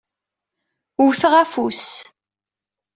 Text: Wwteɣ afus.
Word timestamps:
Wwteɣ 1.03 1.33
afus. 1.43 1.85